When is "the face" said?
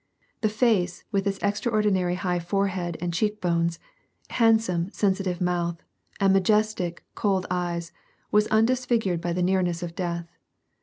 0.41-1.03